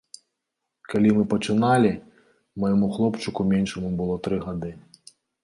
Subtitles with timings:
[0.93, 1.91] Калі мы пачыналі,
[2.65, 4.75] майму хлопчыку меншаму было тры гады.